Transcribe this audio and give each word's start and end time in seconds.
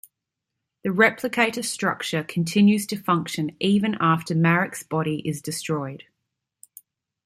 The 0.83 0.89
Replicator 0.89 1.63
structure 1.63 2.23
continues 2.23 2.87
to 2.87 2.97
function 2.97 3.55
even 3.59 3.97
after 3.99 4.33
Marrick's 4.33 4.81
body 4.81 5.21
is 5.29 5.43
destroyed. 5.43 6.05